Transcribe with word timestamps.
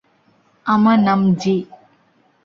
আমার 0.65 0.97
নাম 0.99 1.21
যী। 1.41 1.55